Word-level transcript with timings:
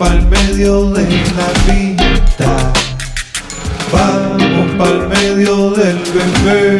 pa'l 0.00 0.22
medio 0.30 0.90
de 0.92 1.02
la 1.36 1.48
pista. 1.66 2.72
Vamos 3.92 4.70
pa'l 4.78 4.98
medio 5.08 5.72
del 5.72 5.98
bebé. 6.14 6.78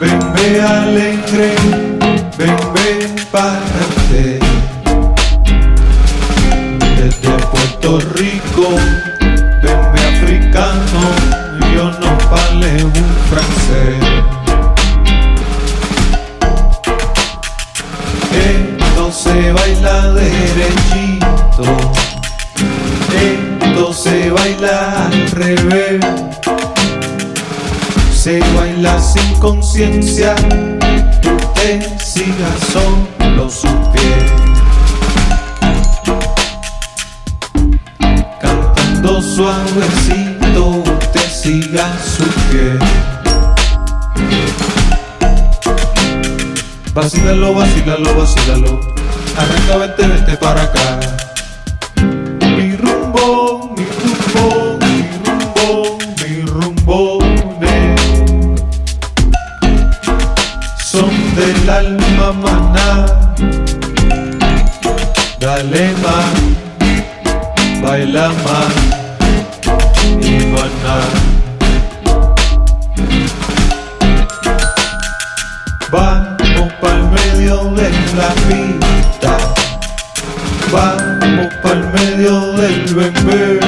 Ven, 0.00 0.20
ve 0.34 0.48
alegre, 0.60 1.54
ven, 2.38 3.14
para 3.30 3.78
usted. 3.90 4.40
Desde 6.96 7.30
Puerto 7.52 8.00
Rico, 8.16 8.66
ven, 9.62 9.80
ve 9.92 10.02
africano, 10.12 11.02
yo 11.72 11.84
no 12.00 12.10
vale 12.32 12.84
un 12.84 13.06
francés. 13.30 14.11
Baila 19.62 20.12
derechito, 20.14 21.64
esto 23.14 23.92
se 23.92 24.30
baila 24.30 25.06
al 25.06 25.30
revés, 25.30 26.04
se 28.12 28.40
baila 28.56 29.00
sin 29.00 29.34
conciencia, 29.38 30.34
usted 31.22 31.86
siga 32.00 32.50
solo 32.72 33.48
sus 33.48 33.70
pies. 33.92 34.32
Cantando 38.40 39.22
suavecito, 39.22 40.82
usted 40.92 41.30
siga 41.30 41.86
su 42.02 42.24
pie. 42.50 42.78
Vacílalo, 46.94 47.54
vacílalo, 47.54 48.16
vacílalo. 48.16 49.01
Arranca, 49.36 49.76
vete, 49.78 50.06
vete 50.06 50.36
para 50.36 50.62
acá. 50.62 51.00
Mi 52.56 52.76
rumbo, 52.76 53.74
mi 53.76 53.86
rumbo, 54.02 54.78
mi 54.80 54.94
rumbo, 55.24 55.68
mi 56.20 56.32
rumbones 56.42 58.00
son 60.78 61.10
del 61.36 61.70
alma 61.70 62.32
maná. 62.44 63.06
Dale 65.40 65.92
más, 66.04 66.34
baila 67.82 68.28
más 68.44 68.74
y 70.20 70.46
maná. 70.54 70.98
Vamos 75.90 76.72
pa'l 76.80 77.02
medio 77.10 77.56
de 77.74 77.90
la 78.16 78.30
pista. 78.46 79.31
Pa'l 81.62 81.80
medio 81.92 82.52
del 82.52 82.94
bebé. 82.94 83.60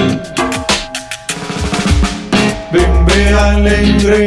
Ven, 2.72 3.06
ve 3.06 3.34
alegre, 3.34 4.26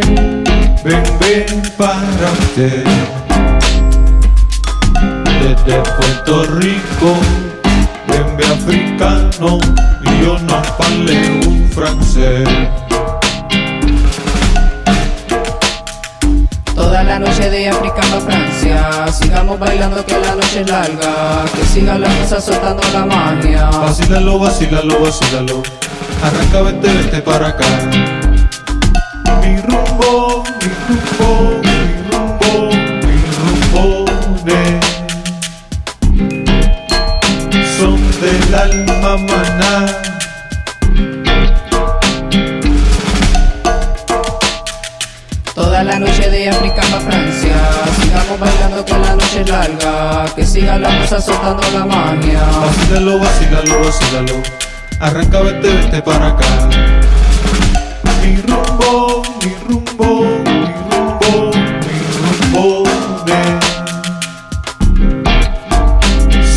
ven 0.84 1.62
para 1.78 2.32
usted. 2.40 2.86
Desde 5.42 5.76
Puerto 5.98 6.46
Rico, 6.60 7.16
ve 8.08 8.46
africano, 8.46 9.60
y 10.02 10.24
yo 10.24 10.40
no 10.40 10.62
parle 10.78 11.42
un 11.46 11.70
francés. 11.72 12.48
Francia, 18.22 19.08
sigamos 19.12 19.60
bailando 19.60 20.06
que 20.06 20.18
la 20.18 20.36
noche 20.36 20.62
es 20.62 20.70
larga, 20.70 21.46
que 21.54 21.64
siga 21.66 21.98
la 21.98 22.08
cosa 22.20 22.40
soltando 22.42 22.82
la 22.94 23.06
magia. 23.06 23.66
Vacílalo, 23.70 24.40
vacílalo, 24.40 25.00
vacílalo. 25.02 25.62
Arranca, 26.24 26.62
vete, 26.62 26.88
vete 26.88 27.22
para 27.22 27.48
acá. 27.50 27.66
Mi 29.42 29.58
rumbo, 29.62 30.44
mi 30.62 30.70
rumbo, 30.88 31.62
mi 31.64 31.78
rumbo, 32.10 32.52
mi 33.06 33.16
rumbones 33.38 34.86
son 37.78 38.00
del 38.22 38.56
alma 38.56 39.18
maná. 39.18 40.17
De 46.50 46.56
África 46.56 46.82
Francia, 46.82 47.56
sigamos 48.00 48.40
bailando 48.40 48.86
que 48.86 48.94
la 48.94 49.16
noche 49.16 49.42
es 49.42 49.50
larga, 49.50 50.26
que 50.34 50.46
siga 50.46 50.78
la 50.78 50.98
cosa 51.00 51.20
soltando 51.20 51.64
la 51.74 51.86
magia. 51.86 52.40
Vacílalo, 52.40 53.20
vacílalo, 53.20 53.80
vacílalo. 53.84 54.44
Arranca, 55.00 55.42
vete, 55.42 55.68
vete 55.68 56.02
para 56.02 56.28
acá. 56.28 56.70
Mi 58.22 58.38
rumbo, 58.48 59.24
mi 59.44 59.56
rumbo, 59.68 60.24
mi 60.46 60.66
rumbo, 60.90 61.52
mi 61.86 61.98
rumbones 62.54 63.66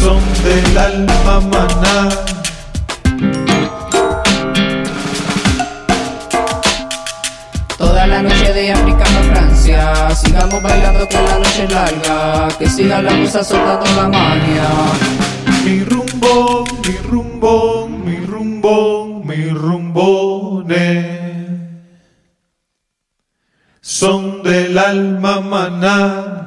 son 0.01 0.23
del 0.45 0.79
alma 0.79 1.41
maná. 1.41 2.09
Toda 7.77 8.07
la 8.07 8.23
noche 8.23 8.53
de 8.53 8.73
África 8.73 9.05
Sigamos 10.15 10.63
bailando 10.63 11.09
que 11.09 11.17
la 11.17 11.39
noche 11.39 11.65
es 11.65 11.73
larga, 11.73 12.49
que 12.59 12.69
siga 12.69 13.03
la 13.03 13.17
cosa 13.21 13.45
soltando 13.45 13.87
la 13.97 14.09
magia. 14.09 14.69
Mi 15.65 15.85
rumbo, 15.85 16.65
mi 16.87 16.97
rumbo, 17.09 17.89
mi 17.89 18.17
rumbo, 18.17 19.23
mi 19.25 19.49
rumbones 19.51 21.21
son 23.81 24.43
del 24.43 24.79
alma 24.79 25.41
maná. 25.41 26.40